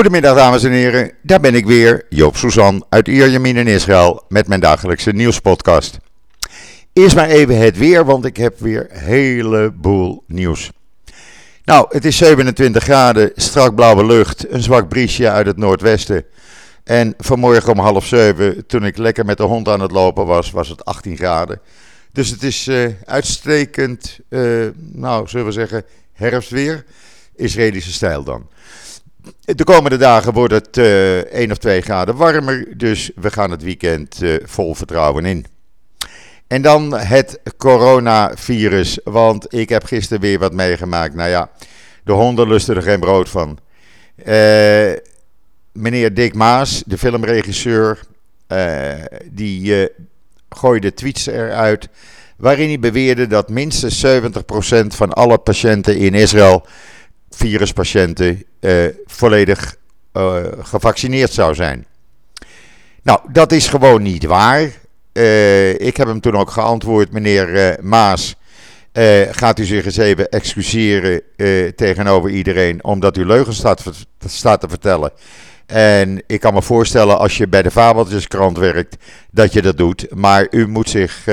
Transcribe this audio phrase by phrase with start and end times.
[0.00, 4.48] Goedemiddag dames en heren, daar ben ik weer, Joop Suzan uit Ierjemien in Israël met
[4.48, 5.98] mijn dagelijkse nieuwspodcast.
[6.92, 10.70] Eerst maar even het weer, want ik heb weer een heleboel nieuws.
[11.64, 16.24] Nou, het is 27 graden, strak blauwe lucht, een zwak briesje uit het noordwesten.
[16.84, 20.50] En vanmorgen om half zeven, toen ik lekker met de hond aan het lopen was,
[20.50, 21.60] was het 18 graden.
[22.12, 26.84] Dus het is uh, uitstekend, uh, nou zullen we zeggen, herfstweer.
[27.36, 28.48] Israëlische stijl dan.
[29.40, 33.62] De komende dagen wordt het uh, 1 of 2 graden warmer, dus we gaan het
[33.62, 35.46] weekend uh, vol vertrouwen in.
[36.46, 41.14] En dan het coronavirus, want ik heb gisteren weer wat meegemaakt.
[41.14, 41.50] Nou ja,
[42.04, 43.58] de honden lusten er geen brood van.
[44.16, 44.92] Uh,
[45.72, 47.98] meneer Dick Maas, de filmregisseur,
[49.24, 49.88] die
[50.48, 51.88] gooide tweets eruit
[52.40, 56.66] waarin hij beweerde dat minstens 70% van alle patiënten in Israël,
[57.40, 58.44] viruspatiënten,
[59.06, 59.76] volledig
[60.60, 61.86] gevaccineerd zou zijn.
[63.02, 64.70] Nou, dat is gewoon niet waar.
[65.12, 68.36] Uh, ik heb hem toen ook geantwoord, meneer Maas.
[69.30, 71.22] Gaat u zich eens even excuseren
[71.76, 73.84] tegenover iedereen, omdat u leugens staat,
[74.26, 75.12] staat te vertellen.
[75.66, 78.96] En ik kan me voorstellen, als je bij de Fabeltjeskrant werkt,
[79.30, 80.14] dat je dat doet.
[80.14, 81.24] Maar u moet zich.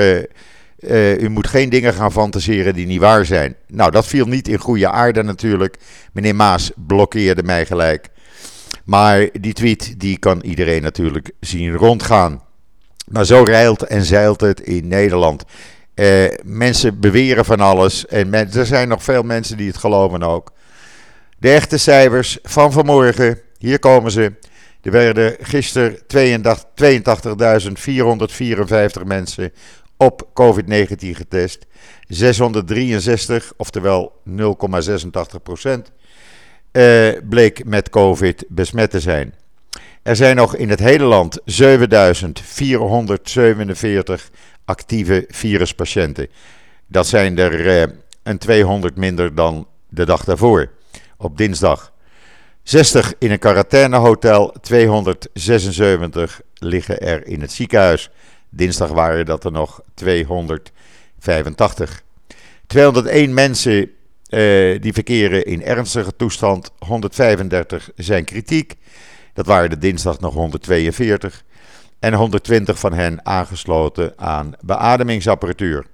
[1.20, 3.56] U moet geen dingen gaan fantaseren die niet waar zijn.
[3.66, 5.76] Nou, dat viel niet in goede aarde natuurlijk.
[6.12, 8.08] Meneer Maas blokkeerde mij gelijk.
[8.84, 12.42] Maar die tweet, die kan iedereen natuurlijk zien rondgaan.
[13.08, 15.44] Maar zo rijlt en zeilt het in Nederland.
[15.94, 20.52] Uh, mensen beweren van alles en er zijn nog veel mensen die het geloven ook.
[21.38, 24.32] De echte cijfers van vanmorgen, hier komen ze.
[24.82, 25.98] Er werden gisteren
[29.00, 29.52] 82.454 mensen
[29.98, 31.66] op COVID-19 getest.
[32.08, 34.34] 663, oftewel 0,86
[35.42, 35.92] procent,
[36.72, 39.34] uh, bleek met COVID besmet te zijn.
[40.02, 44.30] Er zijn nog in het hele land 7447
[44.64, 46.28] actieve viruspatiënten.
[46.86, 47.82] Dat zijn er uh,
[48.22, 50.70] een 200 minder dan de dag daarvoor,
[51.16, 51.92] op dinsdag.
[52.62, 58.10] 60 in een quarantainehotel, 276 liggen er in het ziekenhuis.
[58.50, 62.02] Dinsdag waren dat er nog 285.
[62.66, 63.90] 201 mensen
[64.28, 68.74] uh, die verkeren in ernstige toestand, 135 zijn kritiek.
[69.32, 71.44] Dat waren de dinsdag nog 142.
[71.98, 75.86] En 120 van hen aangesloten aan beademingsapparatuur.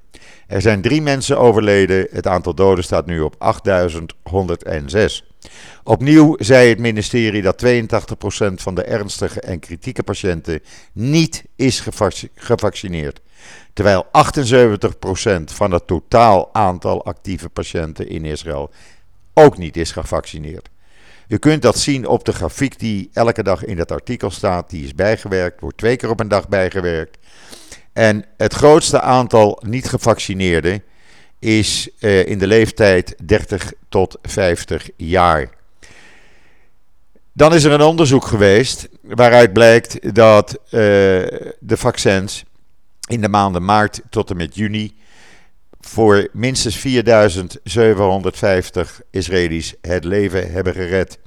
[0.47, 2.07] Er zijn drie mensen overleden.
[2.11, 5.25] Het aantal doden staat nu op 8106.
[5.85, 10.61] Opnieuw zei het ministerie dat 82% van de ernstige en kritieke patiënten
[10.93, 11.85] niet is
[12.35, 13.21] gevaccineerd.
[13.73, 14.09] Terwijl 78%
[15.45, 18.71] van het totaal aantal actieve patiënten in Israël
[19.35, 20.69] ook niet is gevaccineerd.
[21.29, 24.71] U kunt dat zien op de grafiek die elke dag in dat artikel staat.
[24.71, 27.19] Die is bijgewerkt, wordt twee keer op een dag bijgewerkt.
[27.94, 30.82] En het grootste aantal niet-gevaccineerden
[31.38, 35.50] is uh, in de leeftijd 30 tot 50 jaar.
[37.32, 42.44] Dan is er een onderzoek geweest waaruit blijkt dat uh, de vaccins
[43.09, 44.97] in de maanden maart tot en met juni
[45.81, 51.19] voor minstens 4750 Israëli's het leven hebben gered.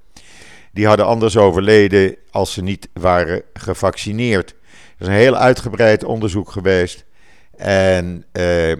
[0.71, 4.55] Die hadden anders overleden als ze niet waren gevaccineerd.
[4.99, 7.05] Is een heel uitgebreid onderzoek geweest.
[7.57, 8.75] En uh,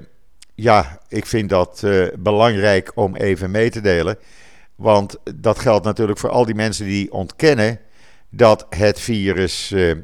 [0.55, 4.17] ja, ik vind dat uh, belangrijk om even mee te delen.
[4.75, 7.79] Want dat geldt natuurlijk voor al die mensen die ontkennen
[8.29, 9.95] dat het virus, uh,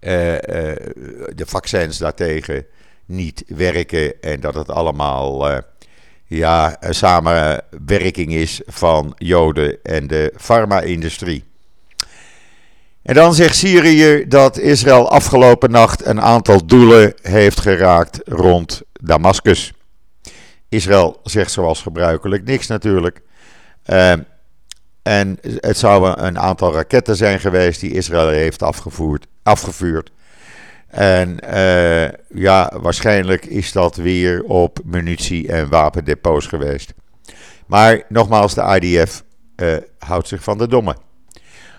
[0.00, 2.66] de vaccins daartegen,
[3.04, 5.62] niet werken en dat het allemaal
[6.24, 11.44] ja, samenwerking is van Joden en de farma-industrie.
[13.06, 19.72] En dan zegt Syrië dat Israël afgelopen nacht een aantal doelen heeft geraakt rond Damascus.
[20.68, 23.20] Israël zegt zoals gebruikelijk niks natuurlijk.
[23.86, 24.12] Uh,
[25.02, 30.10] en het zou een aantal raketten zijn geweest die Israël heeft afgevoerd, afgevuurd.
[30.88, 36.94] En uh, ja, waarschijnlijk is dat weer op munitie- en wapendepots geweest.
[37.66, 39.22] Maar nogmaals, de IDF
[39.56, 40.96] eh, houdt zich van de domme.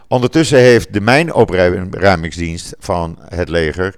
[0.08, 3.96] Ondertussen heeft de mijnopruimingsdienst van het leger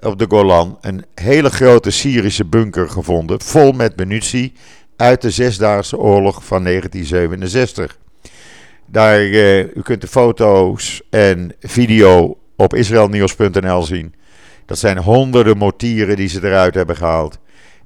[0.00, 4.52] op de Golan een hele grote Syrische bunker gevonden, vol met munitie
[4.96, 7.98] uit de Zesdaagse Oorlog van 1967.
[8.86, 14.14] Daar, uh, u kunt de foto's en video op israelnieuws.nl zien.
[14.66, 17.38] Dat zijn honderden mortieren die ze eruit hebben gehaald.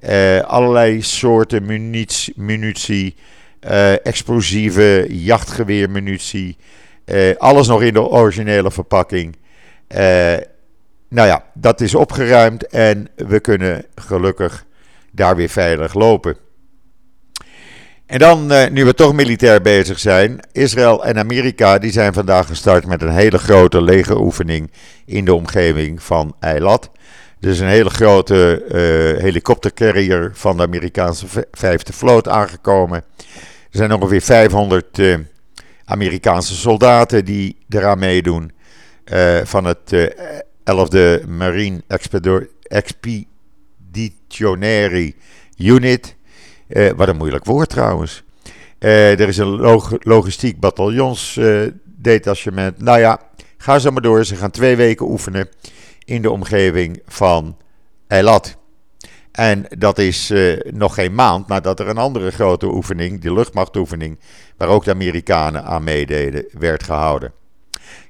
[0.09, 1.67] Uh, allerlei soorten
[2.37, 3.14] munitie,
[3.71, 6.56] uh, explosieve jachtgeweermunitie.
[7.38, 9.37] Alles nog in de originele verpakking.
[11.08, 14.66] nou ja, dat is opgeruimd en we kunnen gelukkig
[15.12, 16.37] daar weer veilig lopen.
[18.08, 22.46] En dan, eh, nu we toch militair bezig zijn, Israël en Amerika die zijn vandaag
[22.46, 24.70] gestart met een hele grote legeroefening
[25.06, 26.90] in de omgeving van Eilat.
[27.40, 28.64] Dus een hele grote
[29.20, 33.04] helikoptercarrier van de Amerikaanse vijfde vloot aangekomen.
[33.70, 35.20] Er zijn ongeveer 500 uh, eh,
[35.88, 38.52] Amerikaanse soldaten die eraan meedoen.
[39.44, 39.93] van het
[40.69, 41.82] 11e Marine
[42.69, 45.14] Expeditionary
[45.56, 46.17] Unit.
[46.69, 48.23] Uh, wat een moeilijk woord trouwens.
[48.79, 52.79] Uh, er is een log logistiek bataljonsdetachement.
[52.79, 53.20] Uh, nou ja,
[53.56, 54.25] ga zo maar door.
[54.25, 55.49] Ze gaan twee weken oefenen
[56.05, 57.56] in de omgeving van
[58.06, 58.57] Eilat.
[59.38, 60.32] En dat is
[60.64, 64.19] nog geen maand nadat er een andere grote oefening, de luchtmachtoefening,
[64.56, 67.32] waar ook de Amerikanen aan meededen, werd gehouden.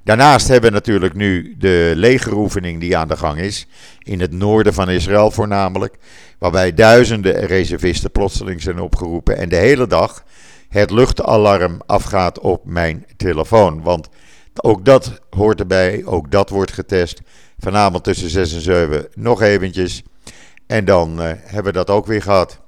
[0.04, 3.66] Daarnaast hebben we natuurlijk nu de legeroefening die aan de gang is,
[4.02, 5.96] in het noorden van Israël voornamelijk,
[6.38, 10.24] waarbij duizenden reservisten plotseling zijn opgeroepen en de hele dag
[10.68, 13.82] het luchtalarm afgaat op mijn telefoon.
[13.82, 14.08] Want
[14.54, 17.20] ook dat hoort erbij, ook dat wordt getest.
[17.58, 20.02] Vanavond tussen 6 en 7 nog eventjes.
[20.68, 22.60] En dan uh, hebben we dat ook weer gehad.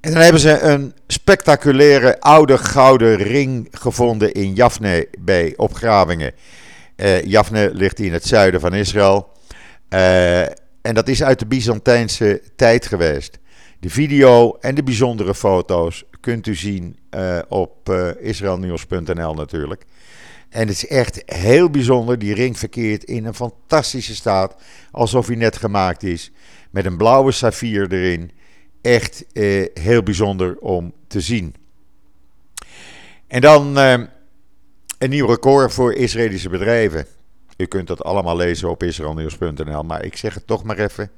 [0.00, 6.32] En dan hebben ze een spectaculaire oude gouden ring gevonden in Jafne bij opgravingen.
[6.96, 9.28] Uh, Jafne ligt in het zuiden van Israël.
[9.90, 10.40] Uh,
[10.82, 13.38] en dat is uit de Byzantijnse tijd geweest.
[13.80, 16.98] De video en de bijzondere foto's kunt u zien
[17.48, 19.84] op israelnieuws.nl natuurlijk.
[20.56, 22.18] En het is echt heel bijzonder.
[22.18, 24.56] Die ring verkeert in een fantastische staat.
[24.90, 26.30] Alsof hij net gemaakt is.
[26.70, 28.30] Met een blauwe saffier erin
[28.82, 31.54] echt eh, heel bijzonder om te zien.
[33.26, 33.92] En dan eh,
[34.98, 37.06] een nieuw record voor Israëlische bedrijven.
[37.56, 41.10] U kunt dat allemaal lezen op israelnieuws.nl, maar ik zeg het toch maar even.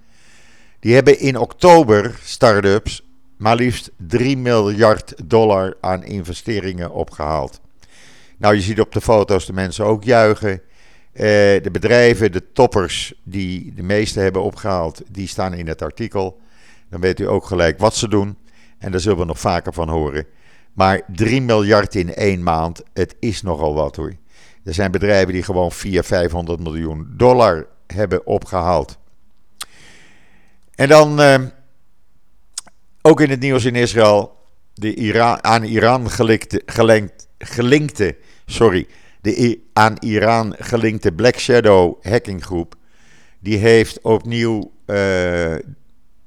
[0.81, 3.03] Die hebben in oktober, start-ups,
[3.37, 7.61] maar liefst 3 miljard dollar aan investeringen opgehaald.
[8.39, 10.63] Nou, je ziet op de foto's de mensen ook juichen.
[11.13, 11.25] Eh,
[11.63, 16.41] de bedrijven, de toppers die de meeste hebben opgehaald, die staan in het artikel.
[16.91, 18.37] Dan weet u ook gelijk wat ze doen.
[18.79, 20.27] En daar zullen we nog vaker van horen.
[20.73, 24.13] Maar 3 miljard in één maand, het is nogal wat hoor.
[24.65, 28.99] Er zijn bedrijven die gewoon 400, 500 miljoen dollar hebben opgehaald.
[30.75, 31.35] En dan uh,
[33.03, 34.37] ook in het nieuws in Israël.
[34.75, 38.17] De Iran, aan Iran gelinkte,
[38.49, 38.87] sorry,
[39.21, 42.75] de aan Iran gelinkte Black Shadow hackinggroep.
[43.41, 45.55] Die heeft opnieuw uh,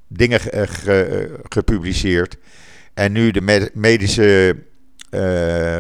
[0.08, 0.40] dingen
[1.50, 2.38] gepubliceerd.
[2.94, 4.58] En nu de medische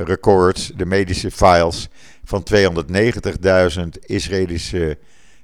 [0.05, 1.89] records, de medische files
[2.23, 4.97] van 290.000 Israëlische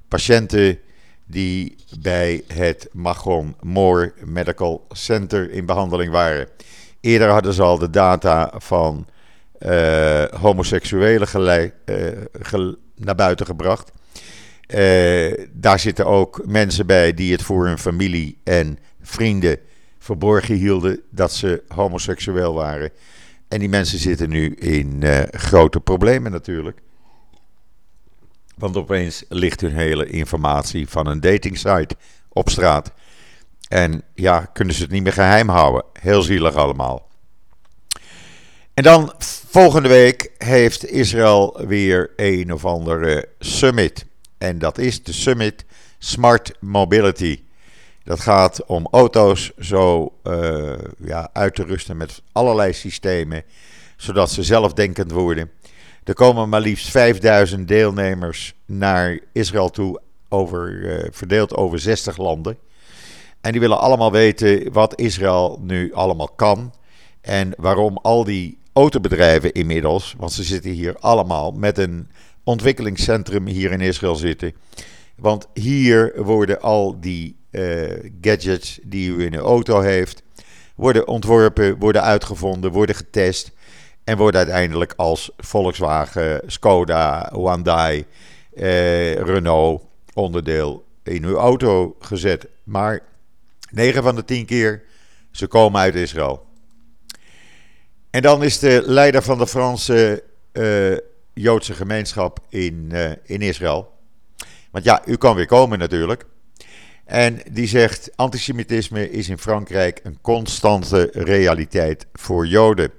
[0.08, 0.80] patiënten
[1.26, 6.48] die bij het Magon Moore Medical Center in behandeling waren.
[7.02, 9.08] Eerder hadden ze al de data van
[9.60, 11.28] uh, homoseksuelen
[11.86, 13.92] uh, naar buiten gebracht.
[14.68, 19.60] Uh, daar zitten ook mensen bij die het voor hun familie en vrienden
[20.00, 22.92] verborgen hielden dat ze homoseksueel waren.
[23.48, 26.80] En die mensen zitten nu in grote problemen natuurlijk.
[28.58, 31.96] Want opeens ligt hun hele informatie van een datingsite
[32.30, 32.94] op straat.
[33.68, 35.84] En ja, kunnen ze het niet meer geheim houden.
[35.94, 37.07] Heel zielig allemaal.
[38.78, 39.14] En dan
[39.48, 44.06] volgende week heeft Israël weer een of andere summit.
[44.38, 45.66] En dat is de Summit
[45.98, 47.40] Smart Mobility.
[48.04, 53.44] Dat gaat om auto's zo uh, ja, uit te rusten met allerlei systemen,
[53.96, 55.52] zodat ze zelfdenkend worden.
[56.04, 62.58] Er komen maar liefst 5000 deelnemers naar Israël toe, over, uh, verdeeld over 60 landen.
[63.42, 66.74] En die willen allemaal weten wat Israël nu allemaal kan.
[67.22, 72.10] En waarom al die autobedrijven inmiddels, want ze zitten hier allemaal met een
[72.44, 74.54] ontwikkelingscentrum hier in Israël zitten.
[75.16, 77.84] Want hier worden al die uh,
[78.22, 80.24] gadgets die u in uw auto heeft,
[80.76, 83.52] worden ontworpen, worden uitgevonden, worden getest
[84.04, 88.06] en worden uiteindelijk als Volkswagen, Skoda, Hyundai,
[88.54, 89.82] uh, Renault
[90.14, 92.48] onderdeel in uw auto gezet.
[92.64, 93.02] Maar
[93.72, 94.84] 9 van de 10 keer,
[95.32, 96.47] ze komen uit Israël.
[98.10, 100.24] En dan is de leider van de Franse
[100.54, 100.98] uh,
[101.34, 103.92] Joodse gemeenschap in, uh, in Israël.
[104.72, 106.26] Want ja, u kan weer komen natuurlijk.
[107.06, 112.92] En die zegt: antisemitisme is in Frankrijk een constante realiteit voor Joden.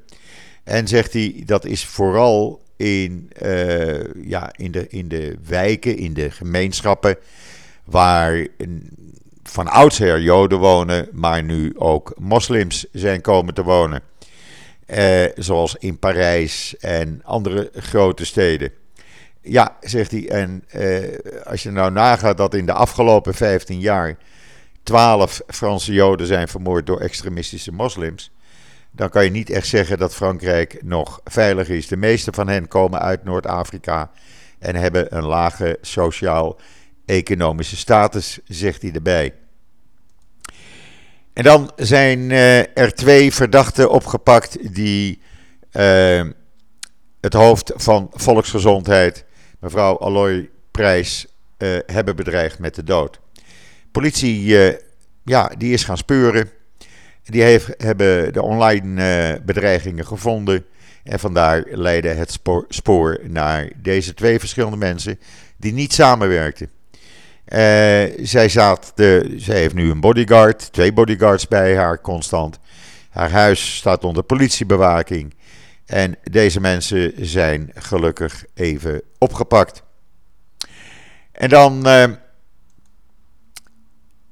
[0.65, 3.31] En zegt hij dat is vooral in,
[4.23, 7.17] ja, in, de, in de wijken, in de gemeenschappen
[7.85, 8.47] waar
[9.43, 14.03] van oudsher Joden wonen, maar nu ook moslims zijn komen te wonen.
[14.88, 18.73] Eh, zoals in Parijs en andere grote steden.
[19.40, 20.28] Ja, zegt hij.
[20.28, 24.16] En eh, als je nou nagaat dat in de afgelopen 15 jaar
[24.83, 28.33] 12 Franse Joden zijn vermoord door extremistische moslims.
[28.90, 31.87] Dan kan je niet echt zeggen dat Frankrijk nog veilig is.
[31.87, 34.11] De meeste van hen komen uit Noord-Afrika
[34.59, 39.35] en hebben een lage sociaal-economische status, zegt hij erbij.
[41.38, 45.21] En dan zijn uh, er twee verdachten opgepakt die
[45.73, 46.25] uh,
[47.21, 49.25] het hoofd van volksgezondheid,
[49.61, 51.26] mevrouw Aloy Prijs,
[51.59, 53.21] uh, hebben bedreigd met de dood.
[53.92, 54.57] Politie,
[55.25, 56.50] ja, die is gaan speuren.
[57.25, 60.64] Die heeft, hebben de online bedreigingen gevonden.
[61.04, 65.18] En vandaar leidde het spoor naar deze twee verschillende mensen
[65.57, 66.71] die niet samenwerkten.
[67.49, 72.59] Uh, zij, zat de, zij heeft nu een bodyguard, twee bodyguards bij haar constant.
[73.11, 75.35] Haar huis staat onder politiebewaking.
[75.87, 79.83] En deze mensen zijn gelukkig even opgepakt.
[81.33, 82.05] En dan uh,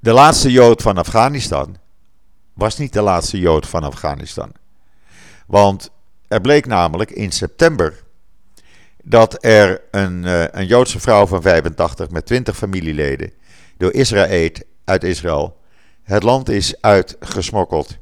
[0.01, 1.77] de laatste Jood van Afghanistan.
[2.55, 4.53] Was niet de laatste Jood van Afghanistan.
[5.47, 5.91] Want
[6.29, 8.05] er bleek namelijk in september
[9.09, 13.33] dat er een, uh, een Joodse vrouw van 85 met 20 familieleden
[13.77, 14.51] door Israël
[14.85, 15.57] uit Israël
[16.07, 17.97] het land is uitgesmokkeld.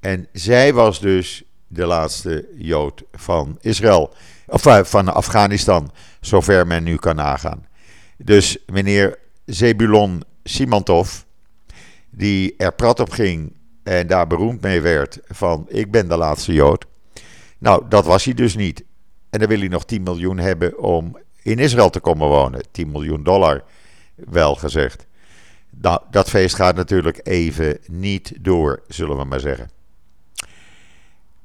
[0.00, 4.14] En zij was dus de laatste Jood van Israël,
[4.46, 5.90] of uh, van Afghanistan,
[6.20, 7.66] zover men nu kan nagaan.
[8.16, 11.20] Dus meneer Zebulon Simantov,
[12.10, 13.52] die er prat op ging
[13.82, 16.86] en daar beroemd mee werd van ik ben de laatste Jood.
[17.58, 18.84] Nou, dat was hij dus niet.
[19.30, 22.62] En dan wil hij nog 10 miljoen hebben om in Israël te komen wonen.
[22.70, 23.64] 10 miljoen dollar,
[24.14, 25.06] wel gezegd.
[25.70, 29.70] Nou, dat feest gaat natuurlijk even niet door, zullen we maar zeggen.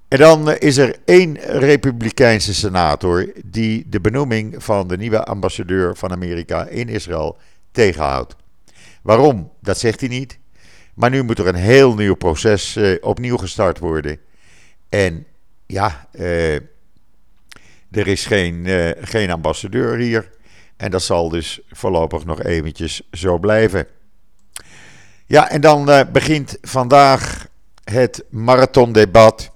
[0.07, 6.11] En dan is er één Republikeinse senator die de benoeming van de nieuwe ambassadeur van
[6.11, 7.37] Amerika in Israël
[7.71, 8.35] tegenhoudt.
[9.01, 9.51] Waarom?
[9.61, 10.39] Dat zegt hij niet.
[10.93, 14.19] Maar nu moet er een heel nieuw proces uh, opnieuw gestart worden.
[14.89, 15.25] En
[15.65, 16.59] ja, uh,
[17.95, 20.29] er is geen, uh, geen ambassadeur hier.
[20.77, 23.87] En dat zal dus voorlopig nog eventjes zo blijven.
[25.25, 27.47] Ja, en dan uh, begint vandaag
[27.83, 29.51] het marathondebat.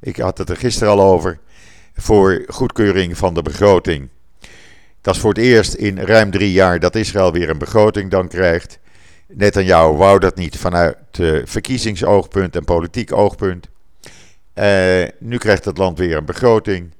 [0.00, 1.38] Ik had het er gisteren al over.
[1.94, 4.08] Voor goedkeuring van de begroting.
[5.00, 8.28] Dat is voor het eerst in ruim drie jaar dat Israël weer een begroting dan
[8.28, 8.78] krijgt.
[9.52, 13.68] Jou wou dat niet vanuit uh, verkiezingsoogpunt en politiek oogpunt.
[15.18, 16.92] Nu krijgt het land weer een begroting.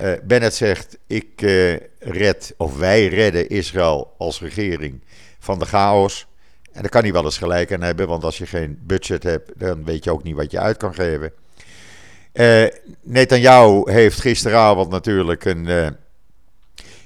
[0.00, 5.00] Uh, Bennett zegt: Ik uh, red, of wij redden Israël als regering
[5.38, 6.26] van de chaos.
[6.72, 9.50] En daar kan hij wel eens gelijk aan hebben, want als je geen budget hebt,
[9.56, 11.32] dan weet je ook niet wat je uit kan geven.
[12.32, 12.66] Uh,
[13.02, 15.96] Netanyahu heeft gisteravond natuurlijk een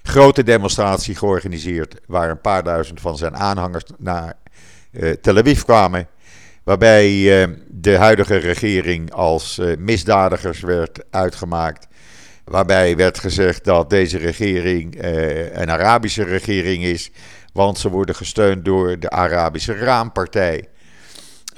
[0.02, 4.34] grote demonstratie georganiseerd, waar een paar duizend van zijn aanhangers naar
[5.20, 6.08] Tel Aviv kwamen.
[6.62, 7.08] Waarbij
[7.68, 11.86] de huidige regering als misdadigers werd uitgemaakt
[12.50, 17.10] Waarbij werd gezegd dat deze regering uh, een Arabische regering is,
[17.52, 20.68] want ze worden gesteund door de Arabische Raampartij.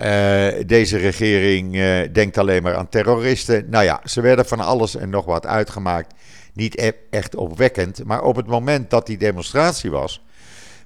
[0.00, 3.66] Uh, deze regering uh, denkt alleen maar aan terroristen.
[3.70, 6.14] Nou ja, ze werden van alles en nog wat uitgemaakt.
[6.52, 10.24] Niet e echt opwekkend, maar op het moment dat die demonstratie was,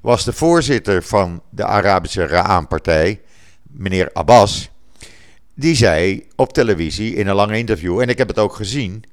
[0.00, 3.20] was de voorzitter van de Arabische Raampartij,
[3.62, 4.70] meneer Abbas,
[5.54, 9.04] die zei op televisie in een lang interview, en ik heb het ook gezien,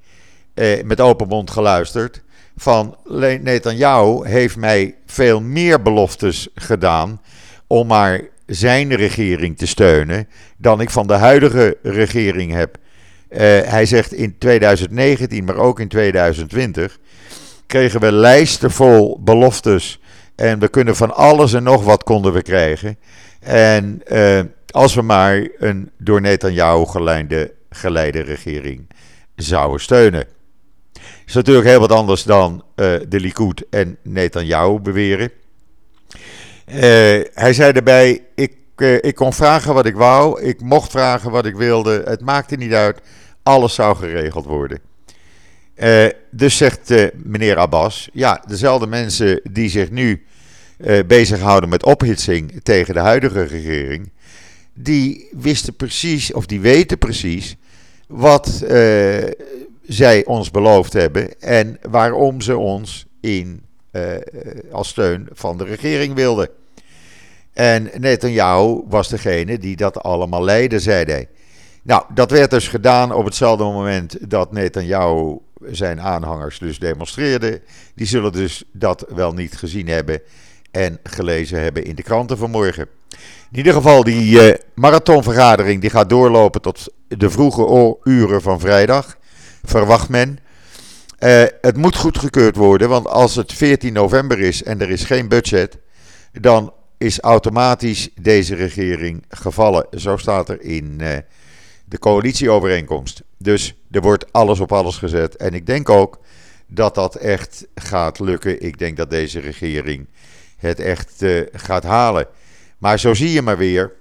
[0.60, 2.22] eh, met open mond geluisterd.
[2.58, 2.98] Van
[3.42, 7.22] Netanyahu heeft mij veel meer beloftes gedaan
[7.68, 12.78] om maar zijn regering te steunen dan ik van de huidige regering heb.
[13.30, 16.98] Uh, hij zegt in 2019, maar ook in 2020,
[17.68, 20.02] kregen we lijsten vol beloftes.
[20.36, 22.98] En we kunnen van alles en nog wat konden we krijgen.
[23.40, 24.40] En uh,
[24.70, 26.86] als we maar een door Netanyahu
[27.70, 28.88] geleide regering
[29.36, 30.38] zouden steunen
[31.30, 35.32] is natuurlijk heel wat anders dan uh, de Likud en Netanyahu beweren.
[36.68, 36.76] Uh,
[37.34, 41.46] hij zei erbij: ik, uh, ik kon vragen wat ik wou, ik mocht vragen wat
[41.46, 43.02] ik wilde, het maakte niet uit,
[43.44, 44.80] alles zou geregeld worden.
[46.32, 46.94] dus zegt
[47.24, 50.26] meneer Abbas: ja, dezelfde mensen die zich nu
[51.06, 54.12] bezighouden met ophitsing tegen de huidige regering,
[54.74, 57.56] die wisten precies, of die weten precies,
[58.08, 58.64] wat
[59.90, 64.04] zij ons beloofd hebben en waarom ze ons in, uh,
[64.72, 66.50] als steun van de regering wilden.
[67.54, 71.28] En Netanyahu was degene die dat allemaal leidde, zei hij.
[71.82, 77.62] Nou, dat werd dus gedaan op hetzelfde moment dat Netanyahu zijn aanhangers dus demonstreerden.
[77.96, 80.22] Die zullen dus dat wel niet gezien hebben
[80.72, 82.88] en gelezen hebben in de kranten vanmorgen.
[83.52, 89.18] In ieder geval, die uh, marathonvergadering die gaat doorlopen tot de vroege uren van vrijdag,
[89.64, 90.40] verwacht men.
[91.20, 95.28] Uh, het moet goedgekeurd worden, want als het 14 november is en er is geen
[95.28, 95.78] budget,
[96.32, 99.88] dan is automatisch deze regering gevallen.
[99.92, 101.18] Zo staat er in uh,
[101.86, 103.22] de coalitieovereenkomst.
[103.38, 105.36] Dus er wordt alles op alles gezet.
[105.36, 106.20] En ik denk ook
[106.68, 108.62] dat dat echt gaat lukken.
[108.62, 110.08] Ik denk dat deze regering
[110.58, 112.28] het echt uh, gaat halen.
[112.78, 113.92] Maar zo zie je maar weer,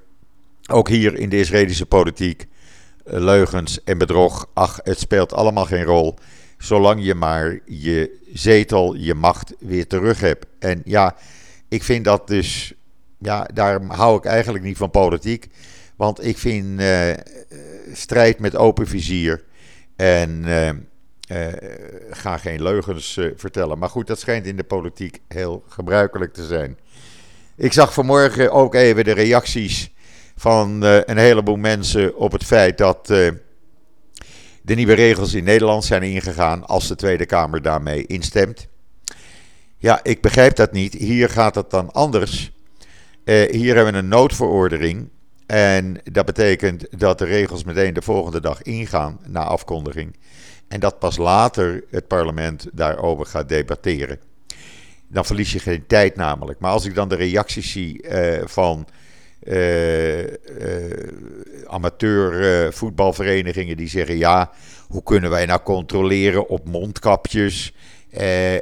[0.71, 2.47] ook hier in de Israëlische politiek,
[3.11, 4.51] leugens en bedrog.
[4.55, 6.15] Ach, het speelt allemaal geen rol.
[6.59, 10.47] Zolang je maar je zetel, je macht weer terug hebt.
[10.59, 11.17] En ja,
[11.69, 12.75] ik vind dat dus,
[13.19, 15.47] ja, daar hou ik eigenlijk niet van politiek.
[15.97, 17.11] Want ik vind uh,
[17.93, 19.45] strijd met open vizier
[19.97, 20.77] en uh, uh,
[22.11, 23.79] ga geen leugens vertellen.
[23.79, 26.79] Maar goed, dat schijnt in de politiek heel gebruikelijk te zijn.
[27.57, 29.91] Ik zag vanmorgen ook even de reacties
[30.39, 36.67] van een heleboel mensen op het feit dat de nieuwe regels in Nederland zijn ingegaan
[36.67, 38.67] als de Tweede Kamer daarmee instemt.
[39.77, 40.95] Ja, ik begrijp dat niet.
[40.95, 42.53] Hier gaat het dan anders.
[43.25, 45.09] hier hebben we een noodverordening
[45.47, 50.17] en dat betekent dat de regels meteen de volgende dag ingaan na afkondiging.
[50.69, 54.19] En dat pas later het parlement daarover gaat debatteren.
[55.09, 56.59] Dan verlies je geen tijd namelijk.
[56.59, 58.05] Maar als ik dan de reacties zie
[58.45, 58.87] van
[59.43, 60.27] uh, uh,
[61.67, 64.51] amateur voetbalverenigingen die zeggen: ja,
[64.89, 67.75] hoe kunnen wij nou controleren op mondkapjes?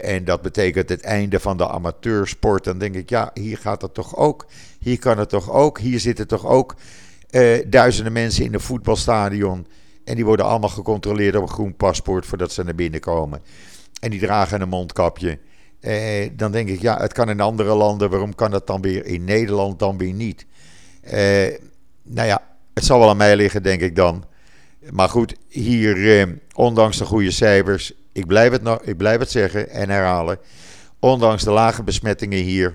[0.01, 2.65] en dat betekent het einde van de amateursport.
[2.65, 4.47] Dan denk ik: ja, hier gaat het toch ook.
[4.81, 5.79] Hier kan het toch ook.
[5.79, 6.75] Hier zitten toch ook
[7.67, 9.67] duizenden mensen in een voetbalstadion.
[10.05, 13.43] En die worden allemaal gecontroleerd op een groen paspoort voordat ze naar binnen komen.
[14.01, 15.39] En die dragen een mondkapje.
[16.33, 18.11] Dan denk ik, ja, het kan in andere landen.
[18.11, 20.47] Waarom kan dat dan weer in Nederland dan weer niet?
[21.07, 21.59] Uh,
[22.03, 22.43] nou ja,
[22.75, 24.25] het zal wel aan mij liggen, denk ik dan.
[24.91, 29.71] Maar goed, hier, ondanks de goede cijfers, ik blijf, het nog, ik blijf het zeggen
[29.71, 30.39] en herhalen.
[30.99, 32.75] Ondanks de lage besmettingen hier,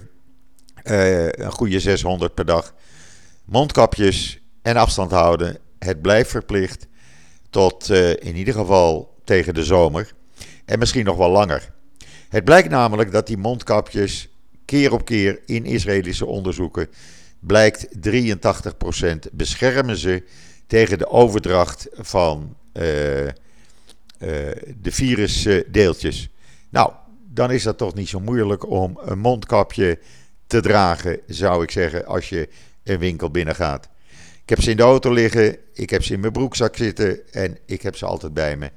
[0.83, 2.73] uh, een goede 600 per dag.
[3.45, 5.57] Mondkapjes en afstand houden.
[5.79, 6.87] Het blijft verplicht
[7.49, 10.13] tot uh, in ieder geval tegen de zomer.
[10.65, 11.71] En misschien nog wel langer.
[12.29, 14.29] Het blijkt namelijk dat die mondkapjes
[14.65, 16.87] keer op keer in Israëlische onderzoeken
[17.41, 20.23] blijkt 83% beschermen ze
[20.67, 23.31] tegen de overdracht van uh, uh,
[24.81, 26.29] de virusdeeltjes.
[26.69, 26.91] Nou,
[27.27, 29.99] dan is dat toch niet zo moeilijk om een mondkapje
[30.47, 32.49] te dragen, zou ik zeggen, als je
[32.83, 33.89] een winkel binnengaat.
[34.43, 37.57] Ik heb ze in de auto liggen, ik heb ze in mijn broekzak zitten en
[37.65, 38.71] ik heb ze altijd bij me.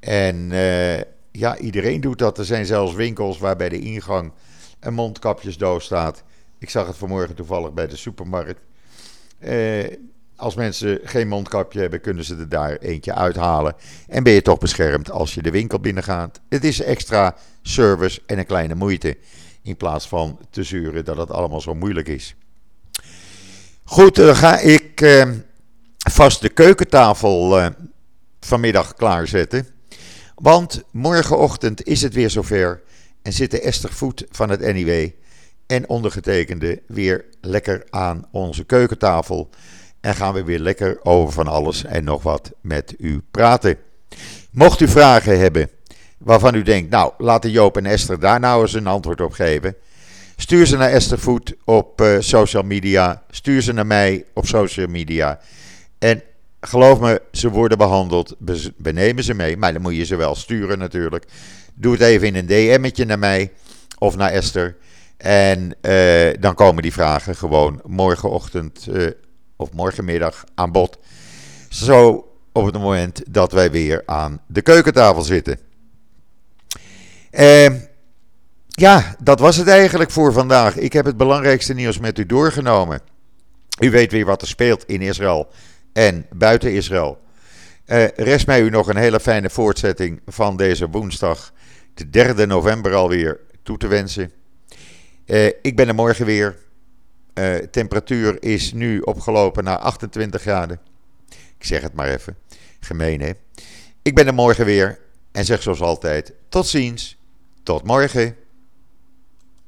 [0.00, 0.98] En uh,
[1.32, 2.38] ja, iedereen doet dat.
[2.38, 4.32] Er zijn zelfs winkels waar bij de ingang
[4.80, 6.22] een mondkapjesdoos staat.
[6.60, 8.60] Ik zag het vanmorgen toevallig bij de supermarkt.
[9.40, 9.84] Uh,
[10.36, 13.74] als mensen geen mondkapje hebben, kunnen ze er daar eentje uithalen.
[14.08, 16.40] En ben je toch beschermd als je de winkel binnengaat.
[16.48, 19.16] Het is extra service en een kleine moeite.
[19.62, 22.34] In plaats van te zuren dat het allemaal zo moeilijk is.
[23.84, 25.30] Goed, dan ga ik eh,
[25.96, 27.66] vast de keukentafel eh,
[28.40, 29.66] vanmiddag klaarzetten.
[30.34, 32.82] Want morgenochtend is het weer zover.
[33.22, 35.10] En zitten Esther Voet van het NIW
[35.70, 39.48] en ondergetekende weer lekker aan onze keukentafel.
[40.00, 43.76] En gaan we weer lekker over van alles en nog wat met u praten.
[44.50, 45.70] Mocht u vragen hebben
[46.18, 49.74] waarvan u denkt, nou laten Joop en Esther daar nou eens een antwoord op geven.
[50.36, 53.22] Stuur ze naar Esther Food op uh, social media.
[53.30, 55.40] Stuur ze naar mij op social media.
[55.98, 56.22] En
[56.60, 58.36] geloof me, ze worden behandeld.
[58.76, 61.24] We nemen ze mee, maar dan moet je ze wel sturen natuurlijk.
[61.74, 63.52] Doe het even in een DM'tje naar mij
[63.98, 64.76] of naar Esther.
[65.20, 69.10] En uh, dan komen die vragen gewoon morgenochtend uh,
[69.56, 70.98] of morgenmiddag aan bod.
[71.68, 75.58] Zo op het moment dat wij weer aan de keukentafel zitten.
[77.30, 77.66] Uh,
[78.68, 80.76] ja, dat was het eigenlijk voor vandaag.
[80.76, 83.00] Ik heb het belangrijkste nieuws met u doorgenomen.
[83.80, 85.48] U weet weer wat er speelt in Israël
[85.92, 87.18] en buiten Israël.
[87.86, 91.52] Uh, rest mij u nog een hele fijne voortzetting van deze woensdag,
[91.94, 94.32] de 3 november alweer, toe te wensen.
[95.30, 96.56] Uh, ik ben er morgen weer.
[97.34, 100.80] Uh, temperatuur is nu opgelopen naar 28 graden.
[101.28, 102.36] Ik zeg het maar even.
[102.80, 103.30] Gemeen hè.
[104.02, 104.98] Ik ben er morgen weer.
[105.32, 107.18] En zeg zoals altijd: tot ziens,
[107.62, 108.36] tot morgen.